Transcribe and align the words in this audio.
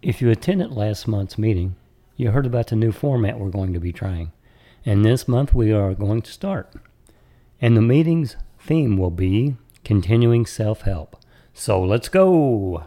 If 0.00 0.22
you 0.22 0.30
attended 0.30 0.70
last 0.70 1.08
month's 1.08 1.38
meeting, 1.38 1.74
you 2.16 2.30
heard 2.30 2.46
about 2.46 2.68
the 2.68 2.76
new 2.76 2.92
format 2.92 3.40
we're 3.40 3.50
going 3.50 3.72
to 3.72 3.80
be 3.80 3.92
trying. 3.92 4.30
And 4.86 5.04
this 5.04 5.26
month 5.26 5.52
we 5.52 5.72
are 5.72 5.92
going 5.92 6.22
to 6.22 6.30
start. 6.30 6.72
And 7.60 7.76
the 7.76 7.82
meeting's 7.82 8.36
theme 8.60 8.96
will 8.96 9.10
be 9.10 9.56
continuing 9.84 10.46
self 10.46 10.82
help. 10.82 11.16
So 11.52 11.82
let's 11.82 12.08
go. 12.08 12.84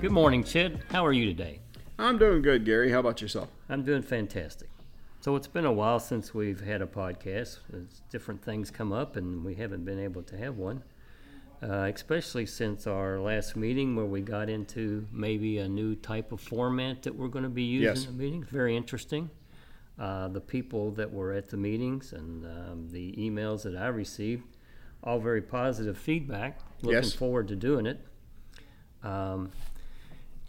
Good 0.00 0.12
morning, 0.12 0.44
Chet. 0.44 0.72
How 0.90 1.04
are 1.04 1.12
you 1.12 1.26
today? 1.26 1.60
I'm 1.98 2.16
doing 2.18 2.40
good, 2.42 2.64
Gary. 2.64 2.90
How 2.90 3.00
about 3.00 3.20
yourself? 3.20 3.48
I'm 3.68 3.82
doing 3.84 4.02
fantastic. 4.02 4.68
So 5.20 5.36
it's 5.36 5.46
been 5.46 5.66
a 5.66 5.72
while 5.72 6.00
since 6.00 6.32
we've 6.32 6.60
had 6.60 6.80
a 6.80 6.86
podcast. 6.86 7.58
As 7.74 8.00
different 8.10 8.42
things 8.42 8.70
come 8.70 8.92
up, 8.92 9.16
and 9.16 9.44
we 9.44 9.54
haven't 9.56 9.84
been 9.84 9.98
able 10.00 10.22
to 10.22 10.36
have 10.38 10.56
one. 10.56 10.82
Uh, 11.62 11.90
especially 11.94 12.46
since 12.46 12.86
our 12.86 13.18
last 13.20 13.54
meeting, 13.56 13.94
where 13.94 14.06
we 14.06 14.22
got 14.22 14.48
into 14.48 15.06
maybe 15.12 15.58
a 15.58 15.68
new 15.68 15.94
type 15.94 16.32
of 16.32 16.40
format 16.40 17.02
that 17.02 17.14
we're 17.14 17.28
going 17.28 17.42
to 17.42 17.50
be 17.50 17.64
using 17.64 17.88
Yes. 17.94 18.06
in 18.06 18.16
the 18.16 18.22
meetings. 18.24 18.48
Very 18.48 18.74
interesting. 18.74 19.28
Uh, 19.98 20.28
the 20.28 20.40
people 20.40 20.90
that 20.92 21.12
were 21.12 21.32
at 21.34 21.48
the 21.50 21.58
meetings 21.58 22.14
and 22.14 22.46
um, 22.46 22.88
the 22.90 23.12
emails 23.18 23.62
that 23.64 23.76
I 23.76 23.88
received, 23.88 24.44
all 25.04 25.18
very 25.20 25.42
positive 25.42 25.98
feedback. 25.98 26.58
Looking 26.80 27.02
Yes. 27.02 27.12
forward 27.12 27.48
to 27.48 27.56
doing 27.56 27.84
it. 27.84 28.00
Um, 29.02 29.50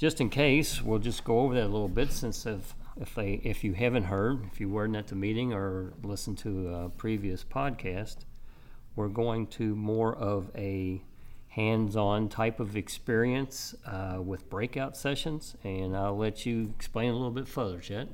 just 0.02 0.20
in 0.20 0.32
case, 0.32 0.82
we'll 0.82 0.98
just 0.98 1.24
go 1.24 1.42
over 1.42 1.54
that 1.54 1.66
a 1.66 1.68
little 1.68 1.88
bit 1.88 2.12
since 2.12 2.48
if, 2.48 2.74
if 3.00 3.14
they 3.14 3.40
if 3.44 3.64
you 3.64 3.74
haven't 3.74 4.06
heard, 4.06 4.44
if 4.52 4.60
you 4.60 4.68
weren't 4.68 4.96
at 4.96 5.06
the 5.06 5.16
meeting 5.16 5.54
or 5.54 5.94
listened 6.02 6.40
to 6.40 6.70
a 6.70 6.90
previous 6.90 7.44
podcast, 7.44 8.18
we're 8.96 9.10
going 9.10 9.46
to 9.46 9.76
more 9.76 10.16
of 10.16 10.50
a 10.56 11.04
hands-on 11.50 12.30
type 12.30 12.60
of 12.60 12.76
experience 12.76 13.76
uh, 13.86 14.18
with 14.20 14.50
breakout 14.50 14.98
sessions, 14.98 15.56
and 15.64 15.96
I'll 15.96 16.18
let 16.18 16.48
you 16.48 16.74
explain 16.76 17.12
a 17.12 17.14
little 17.14 17.30
bit 17.30 17.48
further, 17.48 17.80
Chet. 17.80 18.08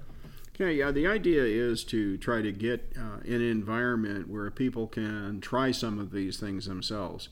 Okay, 0.55 0.73
yeah, 0.73 0.91
the 0.91 1.07
idea 1.07 1.43
is 1.43 1.85
to 1.85 2.17
try 2.17 2.41
to 2.41 2.51
get 2.51 2.91
uh, 2.99 3.19
an 3.23 3.41
environment 3.41 4.27
where 4.27 4.51
people 4.51 4.87
can 4.87 5.39
try 5.39 5.71
some 5.71 5.99
of 5.99 6.11
these 6.11 6.37
things 6.37 6.65
themselves. 6.65 7.29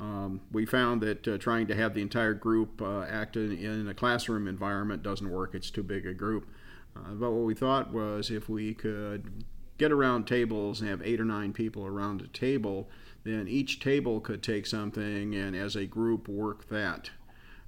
Um, 0.00 0.40
we 0.50 0.64
found 0.64 1.02
that 1.02 1.28
uh, 1.28 1.36
trying 1.36 1.66
to 1.66 1.74
have 1.74 1.92
the 1.92 2.00
entire 2.00 2.32
group 2.32 2.80
uh, 2.80 3.02
act 3.02 3.36
in, 3.36 3.52
in 3.52 3.86
a 3.86 3.94
classroom 3.94 4.48
environment 4.48 5.02
doesn't 5.02 5.28
work, 5.28 5.54
it's 5.54 5.70
too 5.70 5.82
big 5.82 6.06
a 6.06 6.14
group. 6.14 6.48
Uh, 6.96 7.10
but 7.12 7.30
what 7.30 7.44
we 7.44 7.54
thought 7.54 7.92
was 7.92 8.30
if 8.30 8.48
we 8.48 8.72
could 8.72 9.44
get 9.76 9.92
around 9.92 10.26
tables 10.26 10.80
and 10.80 10.88
have 10.88 11.02
eight 11.02 11.20
or 11.20 11.24
nine 11.24 11.52
people 11.52 11.84
around 11.86 12.22
a 12.22 12.28
table, 12.28 12.88
then 13.24 13.46
each 13.46 13.78
table 13.78 14.20
could 14.20 14.42
take 14.42 14.66
something 14.66 15.34
and 15.34 15.54
as 15.54 15.76
a 15.76 15.84
group 15.84 16.28
work 16.28 16.68
that. 16.68 17.10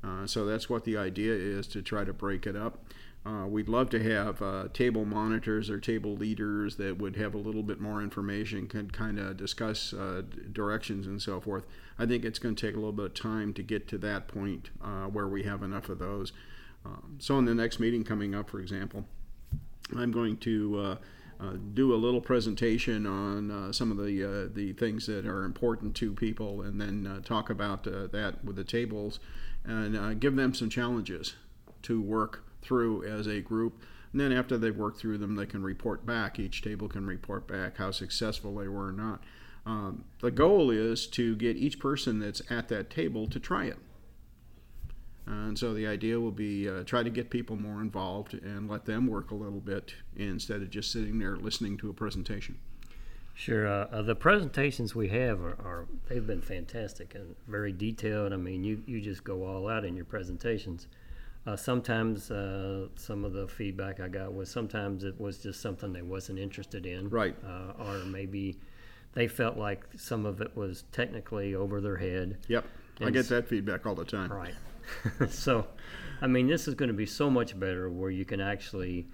Uh, 0.02 0.26
so 0.26 0.44
that's 0.44 0.68
what 0.68 0.84
the 0.84 0.96
idea 0.96 1.32
is 1.32 1.66
to 1.66 1.82
try 1.82 2.02
to 2.04 2.12
break 2.12 2.46
it 2.46 2.56
up. 2.56 2.84
Uh, 3.24 3.46
we'd 3.46 3.68
love 3.68 3.88
to 3.88 4.02
have 4.02 4.42
uh, 4.42 4.66
table 4.72 5.04
monitors 5.04 5.70
or 5.70 5.78
table 5.78 6.16
leaders 6.16 6.76
that 6.76 6.98
would 6.98 7.14
have 7.14 7.34
a 7.34 7.38
little 7.38 7.62
bit 7.62 7.80
more 7.80 8.02
information, 8.02 8.66
could 8.66 8.92
kind 8.92 9.18
of 9.18 9.36
discuss 9.36 9.92
uh, 9.92 10.22
directions 10.50 11.06
and 11.06 11.22
so 11.22 11.40
forth. 11.40 11.64
I 11.98 12.06
think 12.06 12.24
it's 12.24 12.40
going 12.40 12.56
to 12.56 12.66
take 12.66 12.74
a 12.74 12.78
little 12.78 12.92
bit 12.92 13.06
of 13.06 13.14
time 13.14 13.54
to 13.54 13.62
get 13.62 13.86
to 13.88 13.98
that 13.98 14.26
point 14.26 14.70
uh, 14.82 15.04
where 15.04 15.28
we 15.28 15.44
have 15.44 15.62
enough 15.62 15.88
of 15.88 16.00
those. 16.00 16.32
Um, 16.84 17.16
so, 17.20 17.38
in 17.38 17.44
the 17.44 17.54
next 17.54 17.78
meeting 17.78 18.02
coming 18.02 18.34
up, 18.34 18.50
for 18.50 18.58
example, 18.58 19.04
I'm 19.96 20.10
going 20.10 20.36
to 20.38 20.78
uh, 20.80 20.96
uh, 21.44 21.52
do 21.74 21.94
a 21.94 21.96
little 21.96 22.20
presentation 22.20 23.06
on 23.06 23.72
some 23.72 23.92
of 23.92 23.98
the 23.98 24.50
the 24.52 24.72
things 24.72 25.06
that 25.06 25.26
are 25.26 25.44
important 25.44 25.94
to 25.96 26.12
people, 26.12 26.62
and 26.62 26.80
then 26.80 27.22
talk 27.24 27.50
about 27.50 27.84
that 27.84 28.44
with 28.44 28.56
the 28.56 28.64
tables, 28.64 29.20
and 29.64 30.20
give 30.20 30.34
them 30.34 30.54
some 30.54 30.68
challenges 30.68 31.36
to 31.82 32.02
work 32.02 32.44
through 32.62 33.04
as 33.04 33.26
a 33.26 33.40
group. 33.40 33.82
And 34.12 34.20
then 34.20 34.32
after 34.32 34.58
they've 34.58 34.76
worked 34.76 34.98
through 34.98 35.18
them, 35.18 35.36
they 35.36 35.46
can 35.46 35.62
report 35.62 36.04
back. 36.04 36.38
Each 36.38 36.62
table 36.62 36.88
can 36.88 37.06
report 37.06 37.46
back 37.46 37.78
how 37.78 37.90
successful 37.90 38.54
they 38.56 38.68
were 38.68 38.88
or 38.88 38.92
not. 38.92 39.22
Um, 39.64 40.04
the 40.20 40.30
goal 40.30 40.70
is 40.70 41.06
to 41.08 41.36
get 41.36 41.56
each 41.56 41.78
person 41.78 42.18
that's 42.18 42.42
at 42.50 42.68
that 42.68 42.90
table 42.90 43.26
to 43.28 43.38
try 43.38 43.66
it. 43.66 43.78
And 45.24 45.56
so 45.56 45.72
the 45.72 45.86
idea 45.86 46.18
will 46.18 46.32
be 46.32 46.68
uh, 46.68 46.82
try 46.82 47.02
to 47.04 47.10
get 47.10 47.30
people 47.30 47.56
more 47.56 47.80
involved 47.80 48.34
and 48.34 48.68
let 48.68 48.86
them 48.86 49.06
work 49.06 49.30
a 49.30 49.36
little 49.36 49.60
bit 49.60 49.94
instead 50.16 50.62
of 50.62 50.70
just 50.70 50.90
sitting 50.90 51.18
there 51.18 51.36
listening 51.36 51.76
to 51.78 51.90
a 51.90 51.92
presentation. 51.92 52.58
Sure. 53.34 53.66
Uh, 53.66 53.86
uh, 53.92 54.02
the 54.02 54.16
presentations 54.16 54.94
we 54.94 55.08
have 55.08 55.40
are, 55.40 55.56
are 55.64 55.86
they've 56.08 56.26
been 56.26 56.42
fantastic 56.42 57.14
and 57.14 57.34
very 57.46 57.72
detailed. 57.72 58.32
I 58.32 58.36
mean, 58.36 58.64
you, 58.64 58.82
you 58.86 59.00
just 59.00 59.24
go 59.24 59.46
all 59.46 59.68
out 59.68 59.84
in 59.84 59.94
your 59.94 60.04
presentations. 60.04 60.86
Uh, 61.44 61.56
sometimes 61.56 62.30
uh, 62.30 62.86
some 62.94 63.24
of 63.24 63.32
the 63.32 63.48
feedback 63.48 63.98
I 63.98 64.06
got 64.06 64.32
was 64.32 64.48
sometimes 64.48 65.02
it 65.02 65.20
was 65.20 65.38
just 65.38 65.60
something 65.60 65.92
they 65.92 66.02
wasn't 66.02 66.38
interested 66.38 66.86
in, 66.86 67.08
Right. 67.08 67.34
Uh, 67.44 67.72
or 67.82 67.98
maybe 68.04 68.58
they 69.14 69.26
felt 69.26 69.56
like 69.56 69.84
some 69.96 70.24
of 70.24 70.40
it 70.40 70.56
was 70.56 70.84
technically 70.92 71.54
over 71.54 71.80
their 71.80 71.96
head. 71.96 72.38
Yep, 72.48 72.64
I 73.00 73.10
get 73.10 73.28
that 73.28 73.48
feedback 73.48 73.86
all 73.86 73.96
the 73.96 74.04
time. 74.04 74.32
Right. 74.32 74.54
so, 75.28 75.66
I 76.20 76.28
mean, 76.28 76.46
this 76.46 76.68
is 76.68 76.74
going 76.74 76.88
to 76.88 76.94
be 76.94 77.06
so 77.06 77.28
much 77.28 77.58
better 77.58 77.90
where 77.90 78.10
you 78.10 78.24
can 78.24 78.40
actually, 78.40 79.08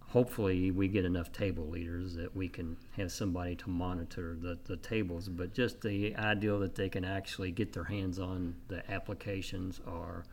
hopefully, 0.00 0.70
we 0.70 0.86
get 0.86 1.04
enough 1.04 1.32
table 1.32 1.68
leaders 1.68 2.14
that 2.14 2.34
we 2.34 2.48
can 2.48 2.76
have 2.96 3.10
somebody 3.10 3.56
to 3.56 3.70
monitor 3.70 4.36
the, 4.40 4.56
the 4.64 4.76
tables, 4.76 5.28
but 5.28 5.52
just 5.52 5.80
the 5.80 6.14
ideal 6.16 6.60
that 6.60 6.76
they 6.76 6.88
can 6.88 7.04
actually 7.04 7.50
get 7.50 7.72
their 7.72 7.84
hands 7.84 8.20
on 8.20 8.54
the 8.68 8.88
applications 8.90 9.80
or 9.86 10.24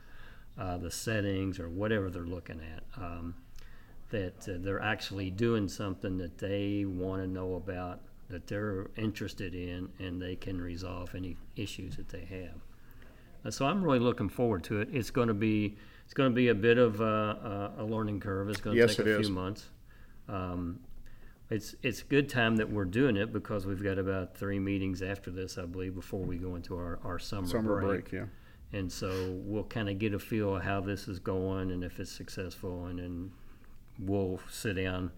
uh, 0.57 0.77
the 0.77 0.91
settings 0.91 1.59
or 1.59 1.69
whatever 1.69 2.09
they're 2.09 2.23
looking 2.23 2.59
at. 2.59 2.83
Um, 3.01 3.35
that 4.09 4.47
uh, 4.49 4.53
they're 4.59 4.81
actually 4.81 5.29
doing 5.31 5.69
something 5.69 6.17
that 6.17 6.37
they 6.37 6.83
want 6.85 7.21
to 7.21 7.27
know 7.27 7.55
about, 7.55 8.01
that 8.29 8.45
they're 8.45 8.87
interested 8.97 9.55
in, 9.55 9.87
and 9.99 10.21
they 10.21 10.35
can 10.35 10.59
resolve 10.59 11.15
any 11.15 11.37
issues 11.55 11.95
that 11.95 12.09
they 12.09 12.25
have. 12.25 12.59
Uh, 13.45 13.51
So 13.51 13.65
I'm 13.65 13.81
really 13.81 13.99
looking 13.99 14.27
forward 14.29 14.63
to 14.65 14.81
it. 14.81 14.89
It's 14.91 15.11
going 15.11 15.29
to 15.29 15.33
be 15.33 15.77
it's 16.03 16.13
going 16.13 16.29
to 16.29 16.35
be 16.35 16.49
a 16.49 16.55
bit 16.55 16.77
of 16.77 16.99
a, 16.99 17.71
a, 17.77 17.85
learning 17.85 18.19
curve. 18.19 18.49
It's 18.49 18.59
going 18.59 18.75
to 18.75 18.81
Yes, 18.81 18.97
take 18.97 19.05
a 19.05 19.17
is. 19.17 19.27
few 19.27 19.33
months. 19.33 19.69
Um, 20.27 20.81
it's 21.49 21.73
it's 21.81 22.01
a 22.01 22.05
good 22.05 22.27
time 22.27 22.57
that 22.57 22.69
we're 22.69 22.83
doing 22.85 23.15
it 23.15 23.31
because 23.31 23.65
we've 23.65 23.81
got 23.83 23.97
about 23.97 24.35
three 24.35 24.59
meetings 24.59 25.01
after 25.01 25.31
this, 25.31 25.57
I 25.57 25.65
believe, 25.65 25.95
before 25.95 26.19
we 26.21 26.35
go 26.37 26.55
into 26.55 26.75
our, 26.75 26.99
our 27.05 27.17
summer, 27.17 27.47
Summer 27.47 27.79
break. 27.79 28.09
break, 28.09 28.11
yeah. 28.11 28.25
And 28.73 28.91
so 28.91 29.33
we'll 29.43 29.65
kind 29.65 29.89
of 29.89 29.99
get 29.99 30.13
a 30.13 30.19
feel 30.19 30.55
of 30.55 30.63
how 30.63 30.81
this 30.81 31.07
is 31.07 31.19
going 31.19 31.71
and 31.71 31.83
if 31.83 31.99
it's 31.99 32.11
successful, 32.11 32.85
and 32.85 32.99
then 32.99 33.31
we'll 33.99 34.39
sit 34.49 34.75
down 34.75 35.11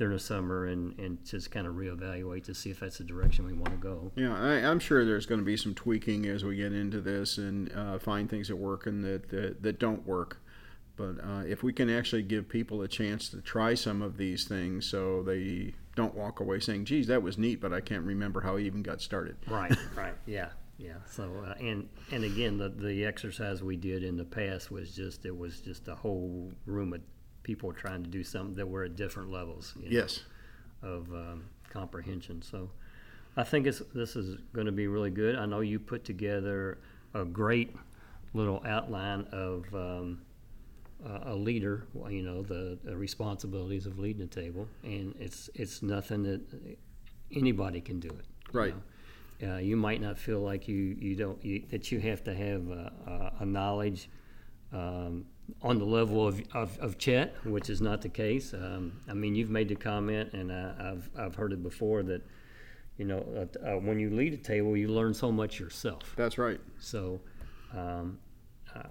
during 0.00 0.14
the 0.14 0.18
summer 0.18 0.64
and, 0.64 0.98
and 0.98 1.22
just 1.26 1.50
kind 1.50 1.66
of 1.66 1.74
reevaluate 1.74 2.42
to 2.44 2.54
see 2.54 2.70
if 2.70 2.80
that's 2.80 2.98
the 2.98 3.04
direction 3.04 3.44
we 3.44 3.52
want 3.52 3.70
to 3.70 3.76
go. 3.76 4.10
Yeah, 4.16 4.34
I, 4.34 4.54
I'm 4.66 4.78
sure 4.78 5.04
there's 5.04 5.26
going 5.26 5.40
to 5.40 5.44
be 5.44 5.58
some 5.58 5.74
tweaking 5.74 6.24
as 6.24 6.42
we 6.42 6.56
get 6.56 6.72
into 6.72 7.02
this 7.02 7.36
and 7.36 7.70
uh, 7.74 7.98
find 7.98 8.28
things 8.30 8.48
that 8.48 8.56
work 8.56 8.86
and 8.86 9.04
that 9.04 9.28
that, 9.28 9.62
that 9.62 9.78
don't 9.78 10.06
work. 10.06 10.40
But 10.96 11.16
uh, 11.22 11.42
if 11.46 11.62
we 11.62 11.72
can 11.72 11.90
actually 11.90 12.22
give 12.22 12.48
people 12.48 12.80
a 12.82 12.88
chance 12.88 13.28
to 13.30 13.42
try 13.42 13.74
some 13.74 14.00
of 14.00 14.16
these 14.16 14.44
things, 14.44 14.86
so 14.86 15.22
they 15.22 15.74
don't 15.96 16.14
walk 16.14 16.40
away 16.40 16.60
saying, 16.60 16.86
"Geez, 16.86 17.06
that 17.08 17.22
was 17.22 17.36
neat," 17.36 17.60
but 17.60 17.72
I 17.72 17.80
can't 17.80 18.04
remember 18.04 18.40
how 18.40 18.56
I 18.56 18.60
even 18.60 18.82
got 18.82 19.02
started. 19.02 19.36
Right, 19.48 19.74
right, 19.94 20.14
yeah, 20.26 20.48
yeah. 20.80 20.94
So, 21.10 21.30
uh, 21.46 21.54
and 21.60 21.88
and 22.10 22.24
again, 22.24 22.56
the 22.58 22.68
the 22.70 23.04
exercise 23.04 23.62
we 23.62 23.76
did 23.76 24.02
in 24.02 24.16
the 24.16 24.24
past 24.24 24.70
was 24.70 24.94
just 24.94 25.24
it 25.26 25.36
was 25.36 25.60
just 25.60 25.88
a 25.88 25.94
whole 25.94 26.50
room 26.66 26.92
of 26.92 27.00
people 27.42 27.72
trying 27.72 28.02
to 28.02 28.10
do 28.10 28.22
something 28.24 28.54
that 28.56 28.68
were 28.68 28.84
at 28.84 28.96
different 28.96 29.30
levels. 29.30 29.74
you 29.76 29.84
know, 29.90 29.96
Yes. 30.00 30.20
Of 30.82 31.08
um, 31.12 31.44
comprehension. 31.68 32.40
So, 32.42 32.70
I 33.36 33.44
think 33.44 33.66
it's, 33.66 33.82
this 33.94 34.16
is 34.16 34.38
going 34.54 34.66
to 34.66 34.72
be 34.72 34.86
really 34.86 35.10
good. 35.10 35.36
I 35.36 35.44
know 35.46 35.60
you 35.60 35.78
put 35.78 36.04
together 36.04 36.78
a 37.14 37.24
great 37.24 37.76
little 38.34 38.62
outline 38.66 39.26
of. 39.32 39.66
Um, 39.74 40.22
uh, 41.02 41.32
a 41.32 41.34
leader, 41.34 41.86
you 42.10 42.20
know, 42.20 42.42
the, 42.42 42.78
the 42.84 42.94
responsibilities 42.94 43.86
of 43.86 43.98
leading 43.98 44.20
a 44.20 44.26
table, 44.26 44.68
and 44.84 45.14
it's 45.18 45.48
it's 45.54 45.80
nothing 45.80 46.22
that 46.24 46.42
anybody 47.34 47.80
can 47.80 48.00
do 48.00 48.08
it. 48.08 48.26
you 48.52 48.60
Right. 48.60 48.74
know. 48.76 48.82
Uh, 49.42 49.56
you 49.56 49.76
might 49.76 50.00
not 50.00 50.18
feel 50.18 50.40
like 50.40 50.68
you 50.68 50.96
you 50.98 51.16
don't 51.16 51.42
you, 51.44 51.62
that 51.70 51.90
you 51.90 51.98
have 52.00 52.22
to 52.24 52.34
have 52.34 52.68
a, 52.70 52.92
a, 53.06 53.42
a 53.42 53.46
knowledge 53.46 54.08
um, 54.72 55.24
on 55.62 55.78
the 55.78 55.84
level 55.84 56.26
of, 56.26 56.40
of, 56.52 56.78
of 56.78 56.98
Chet, 56.98 57.34
which 57.44 57.70
is 57.70 57.80
not 57.80 58.02
the 58.02 58.08
case. 58.08 58.54
Um, 58.54 59.00
I 59.08 59.14
mean, 59.14 59.34
you've 59.34 59.50
made 59.50 59.68
the 59.68 59.74
comment, 59.74 60.32
and 60.32 60.52
I, 60.52 60.92
I've 60.92 61.10
I've 61.18 61.34
heard 61.34 61.52
it 61.52 61.62
before 61.62 62.02
that 62.04 62.22
you 63.00 63.06
know, 63.06 63.24
uh, 63.34 63.66
uh, 63.66 63.78
when 63.78 63.98
you 63.98 64.10
lead 64.10 64.34
a 64.34 64.36
table, 64.36 64.76
you 64.76 64.88
learn 64.88 65.14
so 65.14 65.32
much 65.32 65.58
yourself. 65.58 66.12
That's 66.16 66.36
right. 66.36 66.60
So, 66.78 67.22
um, 67.74 68.18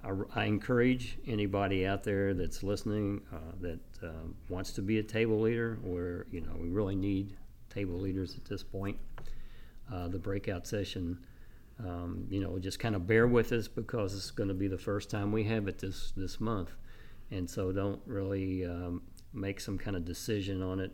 I, 0.04 0.42
I 0.42 0.46
encourage 0.46 1.20
anybody 1.28 1.86
out 1.86 2.04
there 2.04 2.34
that's 2.34 2.64
listening 2.64 3.22
uh, 3.32 3.38
that 3.62 3.80
um, 4.02 4.34
wants 4.50 4.72
to 4.74 4.82
be 4.82 4.98
a 4.98 5.04
table 5.04 5.40
leader, 5.40 5.78
or 5.86 6.26
you 6.32 6.42
know, 6.42 6.56
we 6.60 6.70
really 6.70 6.96
need 6.96 7.38
table 7.70 8.00
leaders 8.00 8.36
at 8.36 8.46
this 8.46 8.64
point. 8.64 8.98
Uh, 9.92 10.08
the 10.08 10.20
breakout 10.20 10.68
session, 10.68 11.18
um, 11.80 12.28
you 12.30 12.40
know, 12.40 12.60
just 12.60 12.80
kind 12.80 12.96
of 12.96 13.08
bear 13.08 13.28
with 13.28 13.52
us 13.52 13.68
because 13.68 14.14
it's 14.16 14.32
going 14.32 14.50
to 14.50 14.54
be 14.54 14.68
the 14.68 14.78
first 14.78 15.10
time 15.10 15.32
we 15.32 15.44
have 15.46 15.68
it 15.68 15.80
this 15.80 16.14
this 16.16 16.40
month, 16.40 16.72
and 17.32 17.50
so 17.50 17.72
don't 17.72 18.02
really 18.06 18.66
um, 18.66 19.02
make 19.34 19.60
some 19.60 19.78
kind 19.78 19.96
of 19.96 20.06
decision 20.06 20.62
on 20.62 20.80
it 20.80 20.92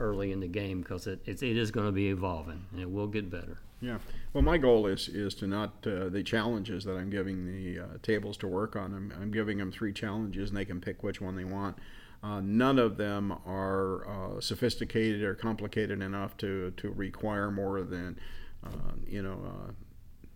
early 0.00 0.32
in 0.32 0.40
the 0.40 0.48
game 0.48 0.80
because 0.80 1.06
it, 1.06 1.20
it, 1.26 1.42
is 1.42 1.70
going 1.70 1.86
to 1.86 1.92
be 1.92 2.08
evolving 2.08 2.62
and 2.72 2.80
it 2.80 2.90
will 2.90 3.06
get 3.06 3.30
better. 3.30 3.58
Yeah. 3.80 3.98
Well, 4.32 4.42
my 4.42 4.58
goal 4.58 4.86
is 4.86 5.08
is 5.08 5.34
to 5.36 5.46
not 5.46 5.86
uh, 5.86 6.08
the 6.08 6.22
challenges 6.22 6.84
that 6.84 6.96
I'm 6.96 7.10
giving 7.10 7.46
the 7.46 7.80
uh, 7.80 7.86
tables 8.02 8.36
to 8.38 8.46
work 8.46 8.74
on. 8.74 8.94
I'm, 8.94 9.12
I'm 9.20 9.30
giving 9.30 9.58
them 9.58 9.70
three 9.70 9.92
challenges, 9.92 10.50
and 10.50 10.56
they 10.56 10.64
can 10.64 10.80
pick 10.80 11.02
which 11.02 11.20
one 11.20 11.36
they 11.36 11.44
want. 11.44 11.76
Uh, 12.22 12.40
none 12.40 12.78
of 12.78 12.96
them 12.96 13.32
are 13.46 14.06
uh, 14.08 14.40
sophisticated 14.40 15.22
or 15.22 15.34
complicated 15.34 16.02
enough 16.02 16.36
to 16.38 16.72
to 16.76 16.90
require 16.90 17.50
more 17.50 17.82
than 17.82 18.18
uh, 18.64 18.92
you 19.06 19.22
know 19.22 19.40
uh, 19.44 19.72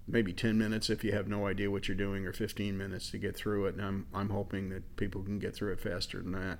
maybe 0.06 0.32
10 0.32 0.58
minutes 0.58 0.90
if 0.90 1.04
you 1.04 1.12
have 1.12 1.28
no 1.28 1.46
idea 1.46 1.70
what 1.70 1.88
you're 1.88 1.96
doing, 1.96 2.26
or 2.26 2.32
15 2.32 2.76
minutes 2.76 3.10
to 3.10 3.18
get 3.18 3.36
through 3.36 3.66
it. 3.66 3.74
And 3.74 3.84
I'm 3.84 4.06
I'm 4.14 4.30
hoping 4.30 4.68
that 4.70 4.96
people 4.96 5.22
can 5.22 5.38
get 5.38 5.54
through 5.54 5.72
it 5.72 5.80
faster 5.80 6.22
than 6.22 6.32
that. 6.32 6.58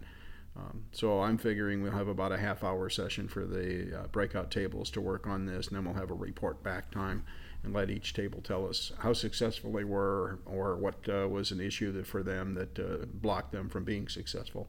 Um, 0.56 0.84
so 0.90 1.22
I'm 1.22 1.38
figuring 1.38 1.80
we'll 1.80 1.92
have 1.92 2.08
about 2.08 2.32
a 2.32 2.38
half 2.38 2.64
hour 2.64 2.90
session 2.90 3.28
for 3.28 3.46
the 3.46 4.00
uh, 4.00 4.06
breakout 4.08 4.50
tables 4.50 4.90
to 4.90 5.00
work 5.00 5.26
on 5.26 5.46
this, 5.46 5.68
and 5.68 5.76
then 5.76 5.84
we'll 5.84 5.94
have 5.94 6.10
a 6.10 6.14
report 6.14 6.62
back 6.62 6.90
time 6.90 7.24
and 7.62 7.72
let 7.72 7.90
each 7.90 8.14
table 8.14 8.40
tell 8.42 8.66
us 8.66 8.90
how 8.98 9.12
successful 9.12 9.70
they 9.70 9.84
were 9.84 10.40
or 10.46 10.76
what 10.76 11.08
uh, 11.08 11.28
was 11.28 11.52
an 11.52 11.60
issue 11.60 11.92
that 11.92 12.06
for 12.06 12.22
them 12.22 12.54
that 12.54 13.20
blocked 13.22 13.52
them 13.52 13.68
from 13.68 13.84
being 13.84 14.08
successful. 14.08 14.66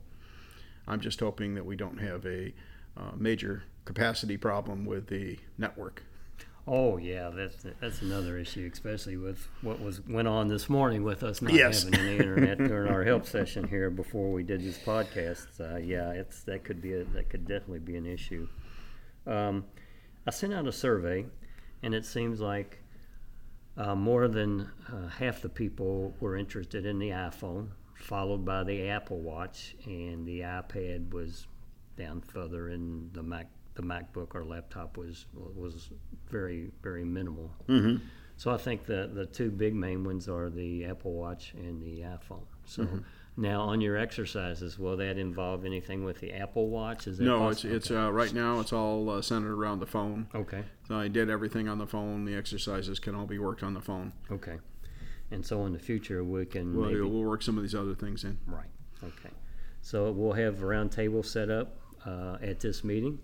I'm 0.88 1.00
just 1.00 1.20
hoping 1.20 1.56
that 1.56 1.66
we 1.66 1.76
don't 1.76 2.00
have 2.00 2.26
a 2.26 2.54
uh, 2.98 3.12
major 3.16 3.64
capacity 3.86 4.38
problem 4.38 4.86
with 4.86 5.08
the 5.08 5.38
network. 5.58 6.04
Oh 6.68 6.98
yeah, 6.98 7.30
that's 7.30 7.66
that's 7.80 8.02
another 8.04 8.38
issue, 8.38 8.70
especially 8.72 9.18
with 9.18 9.48
what 9.62 9.80
was 9.82 10.00
went 10.08 10.28
on 10.28 10.48
this 10.48 10.70
morning 10.70 11.04
with 11.04 11.24
us 11.24 11.42
not 11.42 11.54
Yes. 11.54 11.84
having 11.84 12.00
any 12.00 12.18
internet 12.18 12.58
during 12.60 12.92
our 12.92 13.04
help 13.04 13.26
session 13.26 13.68
here 13.68 13.90
before 13.90 14.32
we 14.32 14.44
did 14.44 14.62
this 14.62 14.78
podcast. 14.78 15.48
Uh, 15.60 15.78
yeah, 15.78 16.12
it's 16.12 16.44
that 16.44 16.64
could 16.64 16.80
be 16.82 16.94
a, 16.94 17.04
that 17.06 17.30
could 17.30 17.48
definitely 17.48 17.80
be 17.80 17.96
an 17.98 18.06
issue. 18.06 18.48
Um, 19.26 19.66
I 20.28 20.30
sent 20.32 20.54
out 20.54 20.68
a 20.68 20.72
survey, 20.72 21.26
and 21.82 21.96
it 21.96 22.06
seems 22.06 22.40
like 22.40 22.84
uh, 23.76 23.96
more 23.96 24.28
than 24.28 24.70
uh, 24.92 25.08
half 25.08 25.42
the 25.42 25.50
people 25.50 26.14
were 26.20 26.36
interested 26.38 26.86
in 26.86 27.00
the 27.00 27.10
iPhone, 27.10 27.70
followed 28.02 28.44
by 28.46 28.64
the 28.64 28.90
Apple 28.90 29.20
Watch, 29.20 29.76
and 29.86 30.26
the 30.26 30.42
iPad 30.42 31.12
was 31.12 31.48
down 31.98 32.22
further, 32.22 32.70
and 32.70 33.14
the 33.14 33.24
Mac 33.24 33.48
the 33.76 33.82
MacBook 33.82 34.36
or 34.36 34.44
laptop 34.44 34.98
was 34.98 35.26
was 35.34 35.90
very 36.30 36.72
very 36.82 37.06
minimal. 37.06 37.52
Mm-hmm. 37.68 38.04
So 38.38 38.52
I 38.52 38.58
think 38.58 38.86
the 38.86 39.10
the 39.14 39.26
two 39.26 39.52
big 39.52 39.76
main 39.76 40.04
ones 40.04 40.28
are 40.28 40.50
the 40.50 40.86
Apple 40.86 41.14
Watch 41.14 41.54
and 41.54 41.82
the 41.82 42.02
iPhone. 42.02 42.46
So 42.66 42.88
now 43.38 43.62
on 43.62 43.82
your 43.82 43.98
exercises, 43.98 44.78
will 44.78 44.98
that 44.98 45.18
involve 45.18 45.64
anything 45.66 46.04
with 46.04 46.20
the 46.20 46.34
Apple 46.34 46.70
Watch? 46.70 47.08
Is 47.08 47.20
No, 47.20 47.50
it's 47.50 47.62
possible? 47.62 47.76
it's 47.76 47.92
uh, 47.92 48.12
right 48.12 48.34
now 48.34 48.60
it's 48.60 48.74
all 48.74 49.10
uh, 49.10 49.22
centered 49.22 49.54
around 49.54 49.80
the 49.80 49.88
phone. 49.88 50.28
okay. 50.36 50.64
So 50.88 50.98
I 50.98 51.08
did 51.08 51.30
everything 51.30 51.70
on 51.70 51.78
the 51.78 51.88
phone. 51.88 52.26
The 52.26 52.36
exercises 52.36 53.00
can 53.00 53.16
all 53.16 53.26
be 53.26 53.40
worked 53.40 53.64
on 53.64 53.74
the 53.74 53.82
phone. 53.82 54.12
Okay. 54.30 54.58
And 55.32 55.46
so 55.46 55.66
in 55.66 55.74
the 55.74 55.80
future 55.80 56.24
we 56.24 56.46
can 56.46 56.76
Well, 56.76 56.90
maybe 56.90 57.02
we'll 57.02 57.24
work 57.24 57.42
some 57.42 57.58
of 57.58 57.64
these 57.64 57.76
other 57.76 57.96
things 57.96 58.24
in. 58.24 58.38
Right. 58.46 58.70
Okay. 59.04 59.30
So 59.82 60.12
we'll 60.12 60.34
have 60.34 60.62
a 60.62 60.66
round 60.66 60.92
table 60.92 61.24
set 61.24 61.50
up 61.50 61.78
uh, 62.06 62.38
at 62.42 62.60
this 62.60 62.84
meeting, 62.84 63.18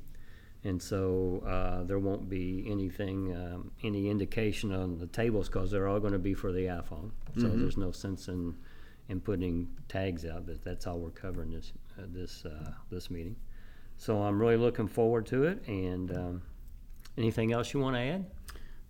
and 0.63 0.81
so 0.81 1.43
uh, 1.45 1.83
there 1.83 1.99
won't 1.99 2.29
be 2.29 2.65
anything, 2.67 3.35
um, 3.35 3.71
any 3.83 4.09
indication 4.09 4.73
on 4.73 4.97
the 4.97 5.05
tables 5.07 5.49
because 5.49 5.69
they're 5.69 5.87
all 5.87 5.99
going 5.99 6.13
to 6.13 6.19
be 6.19 6.33
for 6.33 6.51
the 6.51 6.65
iPhone. 6.65 7.11
So 7.39 7.47
there's 7.47 7.77
no 7.77 7.91
sense 7.91 8.27
in 8.27 8.55
in 9.09 9.21
putting 9.21 9.67
tags 9.87 10.25
out. 10.25 10.45
But 10.47 10.63
that's 10.63 10.87
all 10.87 10.97
we're 10.99 11.11
covering 11.11 11.51
this 11.51 11.73
uh, 11.99 12.03
this 12.07 12.43
uh, 12.45 12.71
this 12.89 13.11
meeting. 13.11 13.35
So 13.97 14.21
I'm 14.23 14.39
really 14.39 14.57
looking 14.57 14.87
forward 14.87 15.25
to 15.27 15.43
it. 15.43 15.67
And 15.67 16.15
um, 16.15 16.41
anything 17.17 17.51
else 17.51 17.73
you 17.73 17.79
want 17.79 17.95
to 17.95 18.01
add? 18.01 18.25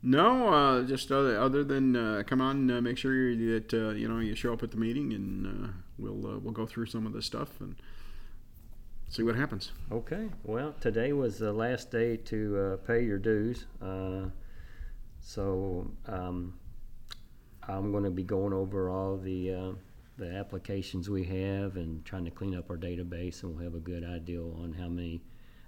No, 0.03 0.53
uh, 0.53 0.83
just 0.83 1.11
other, 1.11 1.39
other 1.39 1.63
than 1.63 1.95
uh, 1.95 2.23
come 2.25 2.39
on, 2.39 2.69
uh, 2.69 2.81
make 2.81 2.97
sure 2.97 3.35
that 3.35 3.73
uh, 3.73 3.89
you 3.89 4.07
know 4.07 4.19
you 4.19 4.35
show 4.35 4.53
up 4.53 4.63
at 4.63 4.71
the 4.71 4.77
meeting, 4.77 5.11
and 5.13 5.47
uh, 5.47 5.67
we'll 5.97 6.27
uh, 6.27 6.37
we'll 6.37 6.53
go 6.53 6.65
through 6.65 6.85
some 6.85 7.07
of 7.07 7.13
this 7.13 7.25
stuff 7.25 7.59
and 7.59 7.75
see 9.09 9.23
what 9.23 9.35
happens. 9.35 9.71
Okay. 9.91 10.29
Well, 10.43 10.75
today 10.79 11.13
was 11.13 11.39
the 11.39 11.51
last 11.51 11.91
day 11.91 12.17
to 12.17 12.57
uh, 12.57 12.87
pay 12.87 13.03
your 13.03 13.17
dues. 13.17 13.65
Uh, 13.81 14.29
so 15.19 15.91
um, 16.05 16.53
I'm 17.67 17.91
going 17.91 18.03
to 18.03 18.11
be 18.11 18.23
going 18.23 18.53
over 18.53 18.89
all 18.89 19.17
the 19.17 19.53
uh, 19.53 19.71
the 20.17 20.31
applications 20.35 21.09
we 21.09 21.23
have 21.23 21.75
and 21.75 22.03
trying 22.05 22.25
to 22.25 22.31
clean 22.31 22.55
up 22.55 22.69
our 22.69 22.77
database, 22.77 23.43
and 23.43 23.55
we'll 23.55 23.63
have 23.63 23.75
a 23.75 23.79
good 23.79 24.03
idea 24.03 24.41
on 24.41 24.75
how 24.79 24.87
many 24.87 25.21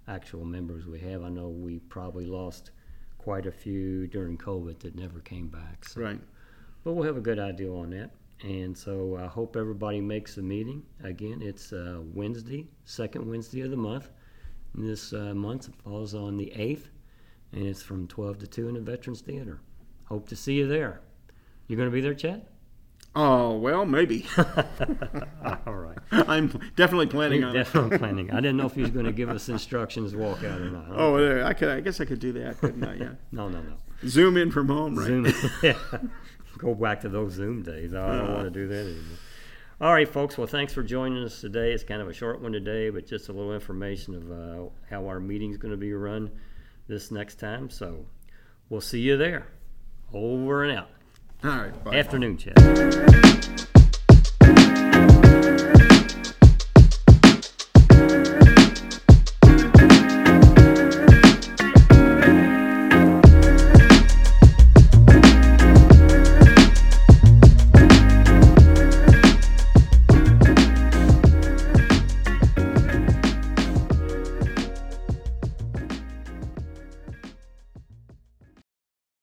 actual 0.07 0.45
members 0.45 0.85
we 0.85 0.99
have. 0.99 1.23
I 1.23 1.29
know 1.29 1.49
we 1.49 1.79
probably 1.79 2.25
lost 2.25 2.71
quite 3.19 3.45
a 3.45 3.51
few 3.51 4.07
during 4.07 4.37
COVID 4.37 4.79
that 4.79 4.95
never 4.95 5.19
came 5.19 5.47
back. 5.47 5.85
So 5.87 6.01
Right. 6.01 6.19
but 6.83 6.93
we'll 6.93 7.05
have 7.05 7.17
a 7.17 7.21
good 7.21 7.37
idea 7.39 7.71
on 7.71 7.91
that. 7.91 8.09
And 8.41 8.75
so 8.75 9.17
I 9.17 9.27
hope 9.27 9.55
everybody 9.55 9.99
makes 10.01 10.35
the 10.35 10.41
meeting. 10.41 10.81
Again, 11.03 11.41
it's 11.41 11.71
uh, 11.73 11.99
Wednesday, 12.13 12.67
second 12.85 13.29
Wednesday 13.29 13.61
of 13.61 13.69
the 13.69 13.77
month. 13.77 14.09
And 14.73 14.87
this 14.87 15.13
uh, 15.13 15.33
month 15.35 15.69
falls 15.83 16.13
on 16.15 16.37
the 16.37 16.51
8th, 16.55 16.85
and 17.51 17.65
it's 17.67 17.81
from 17.83 18.07
12 18.07 18.39
to 18.39 18.47
2 18.47 18.67
in 18.69 18.73
the 18.75 18.79
Veterans 18.79 19.21
Theater. 19.21 19.59
Hope 20.05 20.29
to 20.29 20.35
see 20.37 20.53
you 20.53 20.67
there. 20.67 21.01
You're 21.67 21.77
going 21.77 21.89
to 21.89 21.93
be 21.93 22.01
there, 22.01 22.13
Chet? 22.13 22.47
Oh 23.15 23.57
well, 23.57 23.85
maybe. 23.85 24.25
All 25.65 25.73
right. 25.73 25.97
I'm 26.11 26.47
definitely 26.75 27.07
planning 27.07 27.43
on 27.43 27.55
it. 27.55 27.59
Definitely 27.59 27.97
planning. 27.99 28.31
I 28.31 28.35
didn't 28.35 28.57
know 28.57 28.67
if 28.67 28.73
he 28.73 28.81
was 28.81 28.91
going 28.91 29.05
to 29.05 29.11
give 29.11 29.29
us 29.29 29.49
instructions 29.49 30.15
walk 30.15 30.43
out 30.43 30.61
or 30.61 30.69
not. 30.69 30.85
Oh, 30.91 31.17
uh, 31.17 31.45
I 31.45 31.53
could. 31.53 31.69
I 31.69 31.79
guess 31.81 31.99
I 31.99 32.05
could 32.05 32.19
do 32.19 32.31
that, 32.33 32.59
couldn't 32.59 32.83
I? 32.83 32.95
Yeah. 32.95 33.09
No, 33.31 33.47
no, 33.49 33.61
no. 33.61 33.73
Zoom 34.07 34.37
in 34.37 34.51
from 34.51 34.67
home, 34.67 34.95
right? 34.97 35.07
Zoom. 35.07 35.33
yeah. 35.63 35.77
Go 36.57 36.73
back 36.75 37.01
to 37.01 37.09
those 37.09 37.33
Zoom 37.33 37.63
days. 37.63 37.93
I 37.93 38.17
don't 38.17 38.33
want 38.33 38.45
to 38.45 38.51
do 38.51 38.67
that 38.67 38.81
anymore. 38.81 39.17
All 39.81 39.93
right, 39.93 40.07
folks. 40.07 40.37
Well, 40.37 40.47
thanks 40.47 40.73
for 40.73 40.83
joining 40.83 41.23
us 41.23 41.39
today. 41.41 41.71
It's 41.71 41.83
kind 41.83 42.01
of 42.01 42.09
a 42.09 42.13
short 42.13 42.41
one 42.41 42.51
today, 42.51 42.89
but 42.89 43.07
just 43.07 43.29
a 43.29 43.33
little 43.33 43.53
information 43.53 44.15
of 44.15 44.31
uh, 44.31 44.69
how 44.89 45.07
our 45.07 45.19
meeting's 45.19 45.57
going 45.57 45.71
to 45.71 45.77
be 45.77 45.93
run 45.93 46.31
this 46.87 47.11
next 47.11 47.39
time. 47.39 47.69
So 47.69 48.05
we'll 48.69 48.81
see 48.81 48.99
you 48.99 49.15
there. 49.15 49.47
Over 50.13 50.63
and 50.63 50.77
out. 50.77 50.89
All 51.43 51.49
right. 51.51 51.83
Bye. 51.83 51.95
Afternoon, 51.97 52.37
Chet. 52.37 53.78